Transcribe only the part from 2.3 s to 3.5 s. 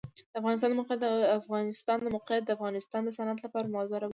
د افغانستان د صنعت